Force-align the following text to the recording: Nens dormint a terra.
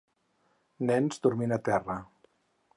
Nens 0.91 1.23
dormint 1.27 1.55
a 1.61 1.63
terra. 1.71 2.01